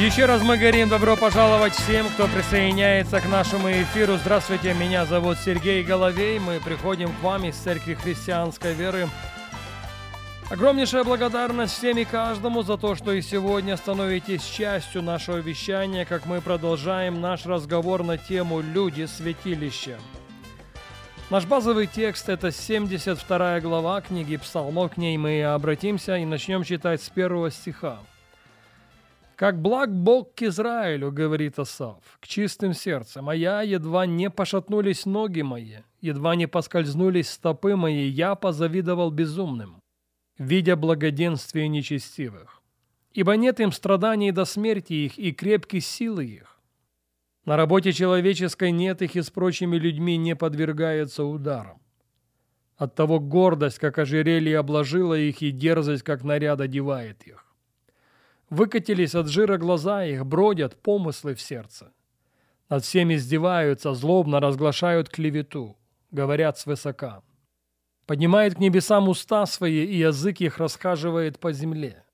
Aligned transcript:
Еще 0.00 0.24
раз 0.24 0.40
мы 0.42 0.56
говорим 0.56 0.88
добро 0.88 1.14
пожаловать 1.14 1.74
всем, 1.74 2.08
кто 2.08 2.26
присоединяется 2.26 3.20
к 3.20 3.28
нашему 3.28 3.70
эфиру. 3.70 4.16
Здравствуйте, 4.16 4.72
меня 4.72 5.04
зовут 5.04 5.36
Сергей 5.36 5.84
Головей. 5.84 6.38
Мы 6.38 6.58
приходим 6.58 7.12
к 7.12 7.22
вам 7.22 7.44
из 7.44 7.56
Церкви 7.56 7.92
Христианской 7.92 8.72
Веры. 8.72 9.10
Огромнейшая 10.48 11.04
благодарность 11.04 11.74
всем 11.74 11.98
и 11.98 12.06
каждому 12.06 12.62
за 12.62 12.78
то, 12.78 12.94
что 12.94 13.12
и 13.12 13.20
сегодня 13.20 13.76
становитесь 13.76 14.42
частью 14.42 15.02
нашего 15.02 15.36
вещания, 15.36 16.06
как 16.06 16.24
мы 16.24 16.40
продолжаем 16.40 17.20
наш 17.20 17.44
разговор 17.44 18.02
на 18.02 18.16
тему 18.16 18.62
«Люди 18.62 19.04
святилища». 19.04 19.98
Наш 21.28 21.44
базовый 21.44 21.86
текст– 21.86 22.26
это 22.30 22.50
72 22.50 23.60
глава 23.60 24.00
книги 24.00 24.38
Псалмов. 24.38 24.94
К 24.94 24.96
ней 24.96 25.18
мы 25.18 25.44
обратимся 25.44 26.16
и 26.16 26.24
начнем 26.24 26.64
читать 26.64 27.02
с 27.02 27.10
первого 27.10 27.50
стиха. 27.50 27.98
«Как 29.40 29.62
благ 29.62 29.90
Бог 29.90 30.34
к 30.34 30.42
Израилю,— 30.42 31.10
говорит 31.12 31.58
Асав,— 31.58 32.04
к 32.20 32.26
чистым 32.26 32.74
сердцем, 32.74 33.26
а 33.30 33.34
я 33.34 33.62
едва 33.62 34.04
не 34.04 34.28
пошатнулись 34.28 35.06
ноги 35.06 35.40
мои, 35.40 35.76
едва 36.02 36.36
не 36.36 36.46
поскользнулись 36.46 37.30
стопы 37.30 37.74
мои, 37.74 38.06
я 38.06 38.34
позавидовал 38.34 39.10
безумным, 39.10 39.80
видя 40.36 40.76
благоденствие 40.76 41.68
нечестивых. 41.68 42.60
Ибо 43.14 43.36
нет 43.36 43.60
им 43.60 43.72
страданий 43.72 44.30
до 44.30 44.44
смерти 44.44 44.92
их 44.92 45.18
и 45.18 45.32
крепкой 45.32 45.80
силы 45.80 46.26
их. 46.26 46.60
На 47.46 47.56
работе 47.56 47.94
человеческой 47.94 48.72
нет 48.72 49.00
их 49.00 49.16
и 49.16 49.22
с 49.22 49.30
прочими 49.30 49.78
людьми 49.78 50.18
не 50.18 50.36
подвергается 50.36 51.24
ударам. 51.24 51.80
Оттого 52.76 53.18
гордость, 53.20 53.78
как 53.78 53.96
ожерелье, 53.96 54.58
обложила 54.58 55.14
их, 55.14 55.40
и 55.40 55.50
дерзость, 55.50 56.02
как 56.02 56.24
наряд, 56.24 56.60
одевает 56.60 57.26
их. 57.26 57.49
Выкатились 58.50 59.14
от 59.14 59.28
жира 59.28 59.58
глаза 59.58 60.04
их, 60.04 60.26
бродят 60.26 60.76
помыслы 60.82 61.34
в 61.34 61.40
сердце. 61.40 61.92
Над 62.68 62.84
всеми 62.84 63.14
издеваются, 63.14 63.94
злобно 63.94 64.40
разглашают 64.40 65.08
клевету, 65.08 65.76
говорят 66.10 66.58
свысока. 66.58 67.22
Поднимает 68.06 68.56
к 68.56 68.58
небесам 68.58 69.08
уста 69.08 69.46
свои, 69.46 69.84
и 69.84 69.98
язык 69.98 70.40
их 70.40 70.58
расхаживает 70.58 71.38
по 71.38 71.52
земле. 71.52 72.04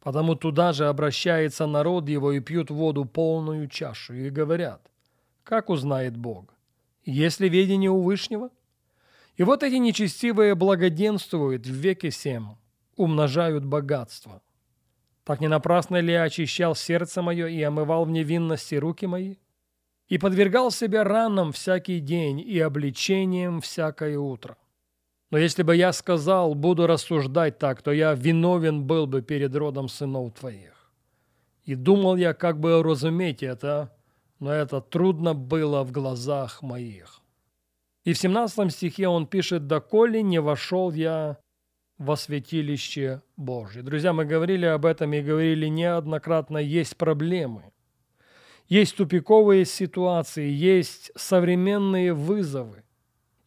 Потому 0.00 0.34
туда 0.36 0.72
же 0.72 0.88
обращается 0.88 1.66
народ 1.66 2.08
его 2.08 2.32
и 2.32 2.40
пьют 2.40 2.70
воду 2.70 3.04
полную 3.04 3.68
чашу, 3.68 4.14
и 4.14 4.30
говорят, 4.30 4.90
как 5.42 5.68
узнает 5.68 6.16
Бог? 6.16 6.54
Есть 7.04 7.40
ли 7.40 7.48
ведение 7.50 7.90
у 7.90 8.00
Вышнего? 8.00 8.50
И 9.36 9.42
вот 9.42 9.62
эти 9.62 9.74
нечестивые 9.74 10.54
благоденствуют 10.54 11.66
в 11.66 11.72
веке 11.72 12.08
всем, 12.08 12.56
умножают 12.96 13.66
богатство. 13.66 14.40
Так 15.24 15.40
не 15.40 15.48
напрасно 15.48 16.00
ли 16.00 16.12
очищал 16.12 16.74
сердце 16.74 17.22
мое 17.22 17.46
и 17.48 17.62
омывал 17.62 18.04
в 18.04 18.10
невинности 18.10 18.74
руки 18.74 19.06
мои? 19.06 19.36
И 20.08 20.18
подвергал 20.18 20.70
себя 20.70 21.02
ранам 21.02 21.52
всякий 21.52 21.98
день 21.98 22.40
и 22.40 22.60
обличением 22.60 23.62
всякое 23.62 24.18
утро. 24.18 24.58
Но 25.30 25.38
если 25.38 25.62
бы 25.62 25.74
я 25.74 25.92
сказал, 25.94 26.54
буду 26.54 26.86
рассуждать 26.86 27.58
так, 27.58 27.80
то 27.80 27.90
я 27.90 28.12
виновен 28.12 28.84
был 28.84 29.06
бы 29.06 29.22
перед 29.22 29.56
родом 29.56 29.88
сынов 29.88 30.34
твоих. 30.34 30.92
И 31.64 31.74
думал 31.74 32.16
я, 32.16 32.34
как 32.34 32.60
бы 32.60 32.82
разуметь 32.82 33.42
это, 33.42 33.96
но 34.38 34.52
это 34.52 34.82
трудно 34.82 35.32
было 35.32 35.82
в 35.82 35.90
глазах 35.90 36.60
моих. 36.60 37.22
И 38.04 38.12
в 38.12 38.18
17 38.18 38.70
стихе 38.70 39.08
он 39.08 39.26
пишет, 39.26 39.66
«Доколе 39.66 40.22
не 40.22 40.38
вошел 40.38 40.92
я 40.92 41.38
во 42.04 42.16
святилище 42.16 43.22
Божье. 43.36 43.82
Друзья, 43.82 44.12
мы 44.12 44.26
говорили 44.26 44.66
об 44.66 44.84
этом 44.84 45.12
и 45.14 45.22
говорили 45.22 45.66
неоднократно, 45.66 46.58
есть 46.58 46.96
проблемы. 46.96 47.72
Есть 48.68 48.96
тупиковые 48.96 49.64
ситуации, 49.64 50.48
есть 50.48 51.10
современные 51.16 52.12
вызовы, 52.12 52.82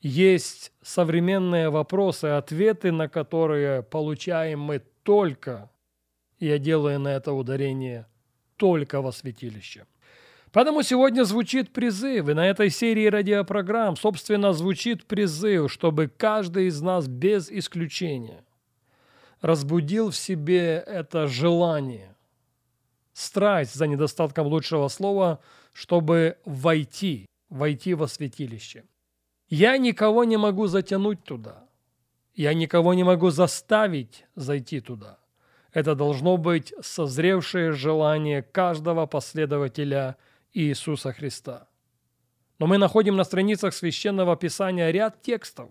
есть 0.02 0.72
современные 0.82 1.70
вопросы, 1.70 2.26
ответы 2.26 2.92
на 2.92 3.08
которые 3.08 3.84
получаем 3.84 4.60
мы 4.60 4.82
только, 5.04 5.70
я 6.40 6.58
делаю 6.58 7.00
на 7.00 7.10
это 7.10 7.34
ударение, 7.34 8.08
только 8.58 9.02
во 9.02 9.12
святилище. 9.12 9.86
Поэтому 10.52 10.82
сегодня 10.82 11.24
звучит 11.24 11.74
призыв, 11.74 12.30
и 12.30 12.34
на 12.34 12.48
этой 12.48 12.70
серии 12.70 13.08
радиопрограмм, 13.08 13.96
собственно, 13.96 14.54
звучит 14.54 15.06
призыв, 15.06 15.72
чтобы 15.72 16.08
каждый 16.08 16.68
из 16.68 16.82
нас 16.82 17.08
без 17.08 17.52
исключения 17.52 18.44
разбудил 19.42 20.10
в 20.10 20.16
себе 20.16 20.84
это 20.86 21.28
желание, 21.28 22.16
страсть 23.14 23.76
за 23.76 23.88
недостатком 23.88 24.48
лучшего 24.48 24.88
слова, 24.88 25.40
чтобы 25.74 26.38
войти, 26.46 27.26
войти 27.50 27.94
во 27.94 28.08
святилище. 28.08 28.84
Я 29.50 29.78
никого 29.78 30.24
не 30.24 30.38
могу 30.38 30.68
затянуть 30.68 31.24
туда. 31.24 31.64
Я 32.36 32.54
никого 32.54 32.94
не 32.94 33.04
могу 33.04 33.30
заставить 33.30 34.26
зайти 34.36 34.80
туда. 34.80 35.18
Это 35.74 35.96
должно 35.96 36.38
быть 36.38 36.74
созревшее 36.82 37.72
желание 37.72 38.42
каждого 38.42 39.06
последователя 39.06 40.18
Иисуса 40.54 41.14
Христа. 41.14 41.68
Но 42.60 42.68
мы 42.68 42.78
находим 42.78 43.16
на 43.16 43.24
страницах 43.24 43.74
Священного 43.74 44.36
Писания 44.36 44.90
ряд 44.92 45.22
текстов, 45.22 45.70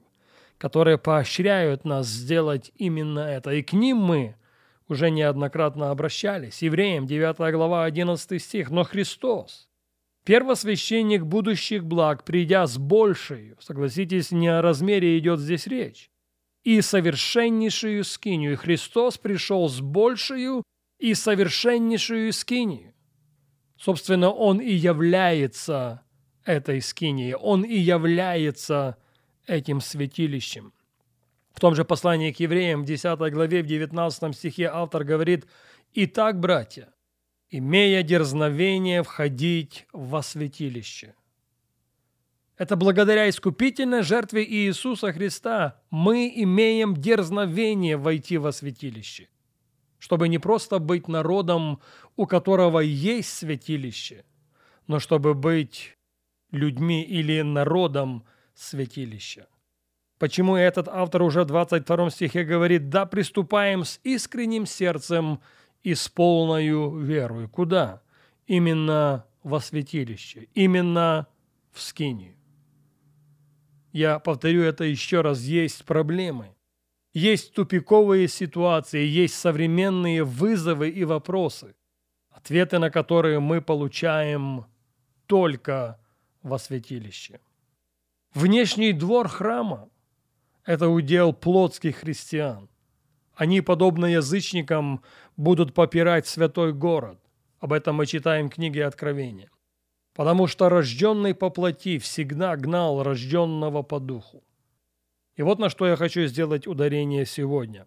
которые 0.58 0.98
поощряют 0.98 1.84
нас 1.84 2.06
сделать 2.06 2.72
именно 2.76 3.20
это. 3.20 3.50
И 3.50 3.62
к 3.62 3.72
ним 3.72 3.98
мы 3.98 4.36
уже 4.88 5.10
неоднократно 5.10 5.90
обращались. 5.90 6.62
Евреям 6.62 7.06
9 7.06 7.52
глава 7.52 7.84
11 7.84 8.42
стих. 8.42 8.70
«Но 8.70 8.84
Христос, 8.84 9.68
первосвященник 10.24 11.22
будущих 11.22 11.84
благ, 11.84 12.24
придя 12.24 12.66
с 12.66 12.78
большей, 12.78 13.54
согласитесь, 13.60 14.30
не 14.30 14.48
о 14.48 14.62
размере 14.62 15.18
идет 15.18 15.40
здесь 15.40 15.66
речь, 15.66 16.10
и 16.66 16.80
совершеннейшую 16.80 18.02
скинию. 18.02 18.54
И 18.54 18.56
Христос 18.56 19.18
пришел 19.18 19.68
с 19.68 19.80
большую 19.80 20.64
и 20.98 21.14
совершеннейшую 21.14 22.32
скинию. 22.32 22.92
Собственно, 23.78 24.30
Он 24.30 24.58
и 24.58 24.72
является 24.72 26.02
этой 26.44 26.80
скинией, 26.80 27.34
Он 27.34 27.62
и 27.62 27.76
является 27.76 28.96
этим 29.46 29.80
святилищем. 29.80 30.72
В 31.52 31.60
том 31.60 31.74
же 31.74 31.84
послании 31.84 32.32
к 32.32 32.40
евреям, 32.40 32.82
в 32.82 32.86
10 32.86 33.18
главе, 33.32 33.62
в 33.62 33.66
19 33.66 34.36
стихе 34.36 34.68
автор 34.72 35.04
говорит 35.04 35.46
«Итак, 35.94 36.38
братья, 36.38 36.92
имея 37.48 38.02
дерзновение 38.02 39.02
входить 39.02 39.86
во 39.92 40.22
святилище». 40.22 41.14
Это 42.58 42.76
благодаря 42.76 43.28
искупительной 43.28 44.02
жертве 44.02 44.44
Иисуса 44.44 45.12
Христа 45.12 45.82
мы 45.90 46.32
имеем 46.34 46.96
дерзновение 46.96 47.98
войти 47.98 48.38
во 48.38 48.50
святилище, 48.50 49.28
чтобы 49.98 50.28
не 50.28 50.38
просто 50.38 50.78
быть 50.78 51.06
народом, 51.06 51.80
у 52.16 52.26
которого 52.26 52.80
есть 52.80 53.30
святилище, 53.30 54.24
но 54.86 55.00
чтобы 55.00 55.34
быть 55.34 55.98
людьми 56.50 57.02
или 57.02 57.42
народом, 57.42 58.24
святилища. 58.56 59.46
Почему 60.18 60.56
этот 60.56 60.88
автор 60.88 61.22
уже 61.22 61.42
в 61.42 61.46
22 61.46 62.10
стихе 62.10 62.44
говорит 62.44 62.88
«Да 62.88 63.06
приступаем 63.06 63.84
с 63.84 64.00
искренним 64.02 64.66
сердцем 64.66 65.40
и 65.82 65.94
с 65.94 66.08
полною 66.08 66.98
верой». 66.98 67.48
Куда? 67.48 68.02
Именно 68.46 69.26
во 69.42 69.60
святилище, 69.60 70.48
именно 70.54 71.26
в 71.72 71.80
скинию. 71.80 72.34
Я 73.92 74.18
повторю 74.18 74.62
это 74.62 74.84
еще 74.84 75.20
раз, 75.20 75.40
есть 75.40 75.84
проблемы. 75.84 76.54
Есть 77.12 77.54
тупиковые 77.54 78.28
ситуации, 78.28 79.06
есть 79.06 79.34
современные 79.34 80.22
вызовы 80.22 80.90
и 80.90 81.04
вопросы, 81.04 81.74
ответы 82.28 82.78
на 82.78 82.90
которые 82.90 83.40
мы 83.40 83.62
получаем 83.62 84.66
только 85.26 85.98
во 86.42 86.58
святилище. 86.58 87.40
Внешний 88.36 88.92
двор 88.92 89.28
храма– 89.28 89.88
это 90.66 90.90
удел 90.90 91.32
плотских 91.32 91.96
христиан. 91.96 92.68
Они, 93.34 93.62
подобно 93.62 94.04
язычникам, 94.04 95.02
будут 95.38 95.72
попирать 95.72 96.26
святой 96.26 96.74
город. 96.74 97.18
Об 97.60 97.72
этом 97.72 97.96
мы 97.96 98.04
читаем 98.04 98.50
в 98.50 98.52
книге 98.52 98.84
Откровения. 98.84 99.50
Потому 100.12 100.48
что 100.48 100.68
рожденный 100.68 101.34
по 101.34 101.48
плоти 101.48 101.98
всегда 101.98 102.56
гнал 102.56 103.02
рожденного 103.02 103.82
по 103.82 104.00
духу. 104.00 104.44
И 105.36 105.42
вот 105.42 105.58
на 105.58 105.70
что 105.70 105.86
я 105.86 105.96
хочу 105.96 106.26
сделать 106.26 106.66
ударение 106.66 107.24
сегодня. 107.24 107.86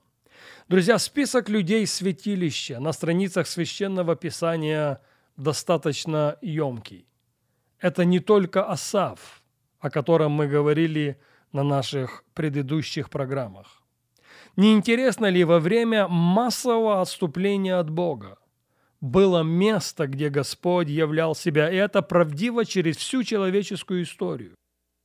Друзья, 0.68 0.98
список 0.98 1.48
людей 1.50 1.86
святилища 1.86 2.80
на 2.80 2.92
страницах 2.92 3.45
священного 3.45 4.16
писания 4.16 5.00
достаточно 5.38 6.40
емкий. 6.42 7.06
Это 7.80 8.04
не 8.04 8.19
только 8.19 8.66
Асав, 8.66 9.39
о 9.80 9.90
котором 9.90 10.31
мы 10.31 10.48
говорили 10.48 11.20
на 11.52 11.64
наших 11.64 12.24
предыдущих 12.34 13.10
программах. 13.10 13.81
Не 14.56 14.74
интересно 14.74 15.28
ли 15.28 15.44
во 15.44 15.60
время 15.60 16.08
массового 16.08 17.02
отступления 17.02 17.80
от 17.80 17.90
Бога 17.90 18.38
было 19.02 19.44
место, 19.44 20.08
где 20.08 20.30
Господь 20.30 20.90
являл 20.90 21.36
себя, 21.36 21.72
и 21.72 21.76
это 21.76 22.02
правдиво 22.02 22.66
через 22.66 22.98
всю 22.98 23.24
человеческую 23.24 24.04
историю. 24.04 24.56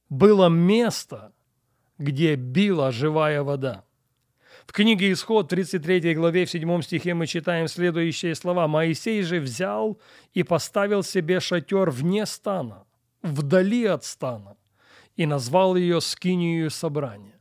Было 0.08 0.48
место, 0.48 1.32
где 1.98 2.34
била 2.34 2.90
живая 2.90 3.42
вода. 3.42 3.84
В 4.66 4.72
книге 4.72 5.12
Исход, 5.12 5.48
33 5.48 6.14
главе, 6.14 6.46
в 6.46 6.50
7 6.50 6.82
стихе 6.82 7.14
мы 7.14 7.26
читаем 7.26 7.68
следующие 7.68 8.34
слова. 8.34 8.66
«Моисей 8.66 9.22
же 9.22 9.38
взял 9.38 10.00
и 10.32 10.42
поставил 10.42 11.02
себе 11.02 11.38
шатер 11.40 11.90
вне 11.90 12.26
стана, 12.26 12.84
вдали 13.22 13.84
от 13.84 14.04
стана, 14.04 14.56
и 15.16 15.26
назвал 15.26 15.76
ее 15.76 16.00
скинию 16.00 16.70
собрания». 16.70 17.40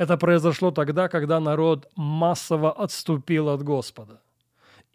Это 0.00 0.16
произошло 0.16 0.70
тогда, 0.70 1.08
когда 1.08 1.40
народ 1.40 1.90
массово 1.94 2.72
отступил 2.72 3.50
от 3.50 3.62
Господа. 3.62 4.22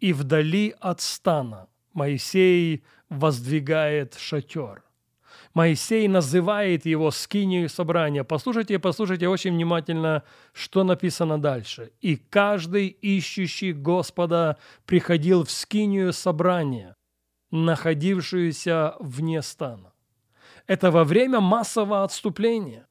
И 0.00 0.12
вдали 0.12 0.74
от 0.80 1.00
стана 1.00 1.68
Моисей 1.92 2.82
воздвигает 3.08 4.14
шатер. 4.14 4.82
Моисей 5.54 6.08
называет 6.08 6.84
его 6.84 7.10
скинию 7.10 7.68
собрания. 7.68 8.24
Послушайте, 8.24 8.78
послушайте 8.78 9.28
очень 9.28 9.52
внимательно, 9.52 10.22
что 10.52 10.84
написано 10.84 11.40
дальше. 11.40 11.92
«И 12.02 12.16
каждый 12.16 12.88
ищущий 12.88 13.72
Господа 13.72 14.58
приходил 14.84 15.44
в 15.44 15.50
скинию 15.50 16.12
собрания, 16.12 16.94
находившуюся 17.50 18.96
вне 19.00 19.40
стана». 19.40 19.92
Это 20.66 20.90
во 20.90 21.04
время 21.04 21.40
массового 21.40 22.04
отступления. 22.04 22.86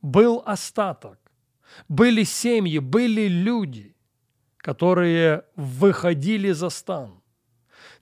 Был 0.00 0.42
остаток, 0.44 1.18
были 1.88 2.24
семьи, 2.24 2.78
были 2.78 3.28
люди, 3.28 3.96
которые 4.58 5.44
выходили 5.56 6.52
за 6.52 6.70
стан 6.70 7.22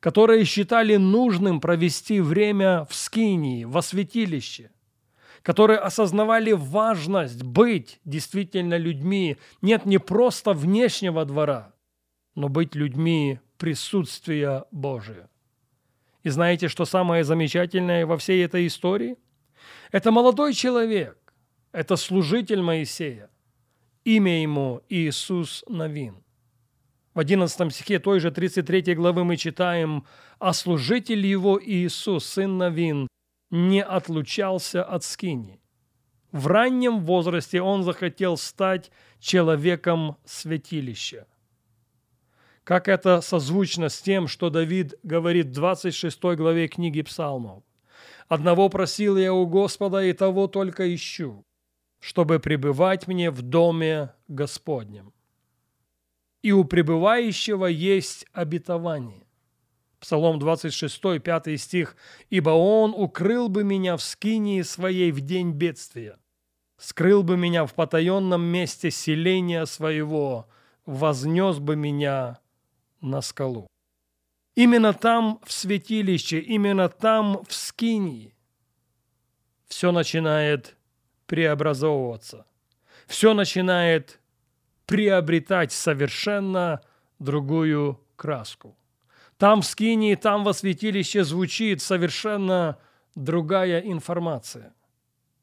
которые 0.01 0.45
считали 0.45 0.97
нужным 0.97 1.61
провести 1.61 2.21
время 2.21 2.87
в 2.87 2.95
скинии, 2.95 3.65
во 3.65 3.83
святилище, 3.83 4.71
которые 5.43 5.79
осознавали 5.79 6.53
важность 6.53 7.43
быть 7.43 8.01
действительно 8.05 8.77
людьми, 8.77 9.37
нет 9.62 9.87
не 9.87 9.99
просто 9.99 10.53
внешнего 10.53 11.25
двора, 11.25 11.75
но 12.35 12.49
быть 12.49 12.75
людьми 12.75 13.41
присутствия 13.59 14.65
Божия. 14.71 15.30
И 16.23 16.29
знаете, 16.29 16.69
что 16.69 16.85
самое 16.85 17.25
замечательное 17.25 18.07
во 18.07 18.17
всей 18.19 18.45
этой 18.45 18.67
истории? 18.67 19.17
Это 19.93 20.11
молодой 20.11 20.55
человек, 20.55 21.19
это 21.73 21.97
служитель 21.97 22.63
Моисея. 22.63 23.31
Имя 24.05 24.43
ему 24.43 24.83
Иисус 24.89 25.65
Новин– 25.69 26.23
в 27.15 27.19
11 27.19 27.73
стихе 27.75 27.99
той 27.99 28.21
же 28.21 28.31
33 28.31 28.95
главы 28.95 29.25
мы 29.25 29.37
читаем 29.37 30.05
«А 30.39 30.53
служитель 30.53 31.27
его 31.27 31.61
Иисус, 31.63 32.25
сын 32.25 32.57
Навин, 32.57 33.09
не 33.51 33.83
отлучался 33.83 34.85
от 34.85 35.03
скини. 35.03 35.61
В 36.31 36.47
раннем 36.47 37.01
возрасте 37.01 37.61
он 37.61 37.83
захотел 37.83 38.37
стать 38.37 38.93
человеком 39.19 40.17
святилища». 40.25 41.27
Как 42.65 42.89
это 42.89 43.21
созвучно 43.21 43.89
с 43.89 44.01
тем, 44.01 44.29
что 44.29 44.51
Давид 44.51 44.95
говорит 45.03 45.47
в 45.47 45.53
26 45.53 46.23
главе 46.37 46.69
книги 46.69 47.03
Псалмов. 47.03 47.62
«Одного 48.29 48.69
просил 48.69 49.17
я 49.17 49.33
у 49.33 49.47
Господа, 49.47 50.05
и 50.05 50.12
того 50.12 50.47
только 50.47 50.95
ищу, 50.95 51.45
чтобы 51.99 52.39
пребывать 52.39 53.09
мне 53.09 53.31
в 53.31 53.43
доме 53.43 54.12
Господнем» 54.29 55.12
и 56.43 56.53
у 56.53 56.65
пребывающего 56.65 57.67
есть 57.67 58.27
обетование. 58.33 59.27
Псалом 59.99 60.39
26, 60.39 61.21
5 61.21 61.61
стих. 61.61 61.97
«Ибо 62.31 62.51
Он 62.51 62.95
укрыл 62.97 63.49
бы 63.49 63.65
меня 63.65 63.97
в 63.97 64.03
скинии 64.03 64.62
своей 64.62 65.12
в 65.12 65.21
день 65.21 65.53
бедствия, 65.53 66.19
скрыл 66.79 67.23
бы 67.23 67.37
меня 67.37 67.67
в 67.67 67.75
потаенном 67.75 68.43
месте 68.43 68.91
селения 68.91 69.67
своего, 69.67 70.49
вознес 70.87 71.59
бы 71.59 71.77
меня 71.77 72.39
на 73.00 73.20
скалу». 73.20 73.67
Именно 74.55 74.93
там, 74.93 75.41
в 75.44 75.52
святилище, 75.52 76.41
именно 76.41 76.88
там, 76.88 77.44
в 77.49 77.55
скинии, 77.55 78.35
все 79.69 79.93
начинает 79.93 80.76
преобразовываться, 81.26 82.47
все 83.06 83.35
начинает 83.35 84.20
приобретать 84.87 85.73
совершенно 85.73 86.81
другую 87.20 88.00
краску. 88.17 88.76
Там 89.38 89.62
в 89.62 89.67
скинии, 89.67 90.17
там 90.17 90.44
во 90.44 90.52
святилище 90.52 91.25
звучит 91.25 91.81
совершенно 91.81 92.76
другая 93.14 93.81
информация. 93.81 94.75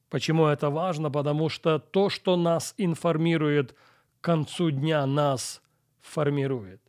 Почему 0.10 0.46
это 0.46 0.70
важно? 0.70 1.10
Потому 1.10 1.50
что 1.50 1.80
то, 1.80 2.10
что 2.10 2.36
нас 2.36 2.74
информирует, 2.78 3.74
к 4.20 4.24
концу 4.24 4.70
дня 4.72 5.06
нас 5.06 5.62
формирует. 6.02 6.82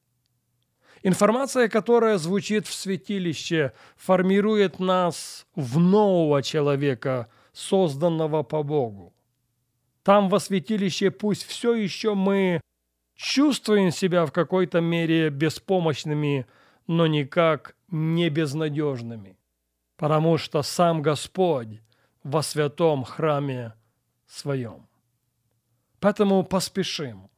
Информация, 1.03 1.69
которая 1.69 2.19
звучит 2.19 2.67
в 2.67 2.75
святилище, 2.75 3.73
формирует 3.97 4.81
нас 4.81 5.47
в 5.55 5.79
нового 5.79 6.43
человека, 6.43 7.29
созданного 7.53 8.43
по 8.43 8.63
Богу. 8.63 9.13
Там 10.03 10.29
во 10.29 10.39
святилище 10.41 11.11
пусть 11.11 11.45
все 11.45 11.75
еще 11.75 12.15
мы 12.15 12.61
чувствуем 13.15 13.91
себя 13.91 14.27
в 14.27 14.33
какой-то 14.33 14.81
мере 14.81 15.29
беспомощными, 15.29 16.47
но 16.87 17.07
никак 17.07 17.77
не 17.89 18.31
безнадежными, 18.31 19.37
потому 19.97 20.39
что 20.39 20.63
сам 20.63 21.03
Господь 21.03 21.81
во 22.23 22.43
святом 22.43 23.05
храме 23.05 23.75
своем. 24.27 24.87
Поэтому 26.01 26.45
поспешим. 26.45 27.29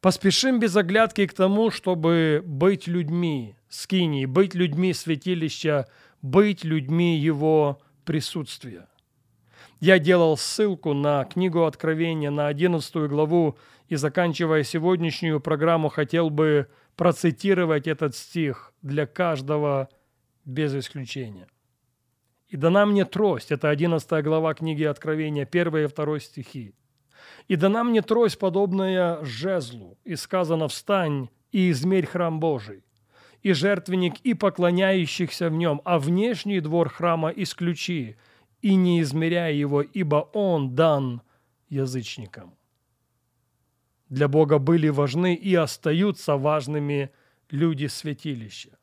Поспешим 0.00 0.60
без 0.60 0.76
оглядки 0.76 1.26
к 1.26 1.32
тому, 1.32 1.70
чтобы 1.70 2.42
быть 2.44 2.86
людьми 2.86 3.56
скинии, 3.68 4.26
быть 4.26 4.54
людьми 4.54 4.92
святилища, 4.92 5.86
быть 6.22 6.64
людьми 6.64 7.18
Его 7.18 7.80
присутствия. 8.04 8.88
Я 9.80 9.98
делал 9.98 10.36
ссылку 10.36 10.94
на 10.94 11.24
книгу 11.24 11.64
Откровения, 11.64 12.30
на 12.30 12.48
11 12.48 12.94
главу, 13.08 13.58
и 13.88 13.96
заканчивая 13.96 14.62
сегодняшнюю 14.62 15.40
программу, 15.40 15.88
хотел 15.88 16.30
бы 16.30 16.68
процитировать 16.96 17.86
этот 17.86 18.16
стих 18.16 18.72
для 18.82 19.06
каждого 19.06 19.88
без 20.44 20.74
исключения. 20.74 21.46
«И 22.48 22.56
дана 22.56 22.86
мне 22.86 23.04
трость»– 23.04 23.50
это 23.52 23.68
11 23.68 24.24
глава 24.24 24.54
книги 24.54 24.84
Откровения, 24.84 25.44
1 25.44 25.76
и 25.76 25.88
2 25.88 26.20
стихи. 26.20 26.74
«И 27.48 27.56
дана 27.56 27.84
мне 27.84 28.02
трость, 28.02 28.38
подобная 28.38 29.24
жезлу, 29.24 29.98
и 30.04 30.16
сказано 30.16 30.68
«Встань 30.68 31.28
и 31.52 31.70
измерь 31.70 32.06
храм 32.06 32.40
Божий, 32.40 32.84
и 33.42 33.52
жертвенник, 33.52 34.20
и 34.20 34.34
поклоняющихся 34.34 35.48
в 35.48 35.52
нем, 35.52 35.80
а 35.84 35.98
внешний 35.98 36.60
двор 36.60 36.88
храма 36.88 37.30
исключи, 37.30 38.16
и 38.62 38.74
не 38.74 39.00
измеряй 39.02 39.56
его, 39.56 39.82
ибо 39.82 40.28
он 40.32 40.74
дан 40.74 41.22
язычникам. 41.68 42.54
Для 44.08 44.28
Бога 44.28 44.58
были 44.58 44.88
важны 44.88 45.34
и 45.34 45.54
остаются 45.54 46.36
важными 46.36 47.10
люди 47.50 47.86
святилища. 47.86 48.78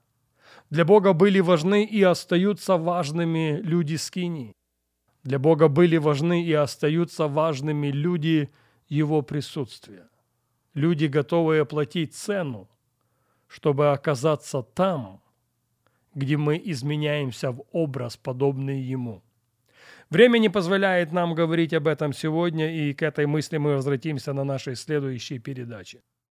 Для 0.69 0.85
Бога 0.85 1.13
были 1.13 1.39
важны 1.39 1.83
и 1.85 2.01
остаются 2.03 2.77
важными 2.77 3.59
люди 3.63 3.95
скини. 3.95 4.53
Для 5.23 5.39
Бога 5.39 5.67
были 5.67 5.97
важны 5.97 6.43
и 6.43 6.53
остаются 6.53 7.27
важными 7.27 7.87
люди 7.87 8.49
Его 8.89 9.21
присутствия. 9.21 10.09
Люди, 10.73 11.05
готовые 11.05 11.65
платить 11.65 12.15
цену, 12.15 12.69
чтобы 13.47 13.91
оказаться 13.91 14.61
там, 14.61 15.21
где 16.15 16.37
мы 16.37 16.61
изменяемся 16.63 17.51
в 17.51 17.63
образ, 17.71 18.17
подобный 18.17 18.81
Ему– 18.81 19.23
Время 20.13 20.37
не 20.37 20.49
позволяет 20.49 21.11
нам 21.11 21.33
говорить 21.33 21.73
об 21.73 21.87
этом 21.87 22.13
сегодня, 22.13 22.71
и 22.71 22.93
к 22.93 23.01
этой 23.01 23.25
мысли 23.25 23.57
мы 23.57 23.73
возвратимся 23.73 24.33
на 24.33 24.43
нашей 24.43 24.75
следующей 24.75 25.39
передаче. 25.39 26.01